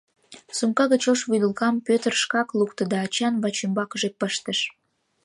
[0.57, 4.59] Сумка гыч ош вӱдылкам Пӧтыр шкак лукто да ачан вачӱмбакыже пыштыш.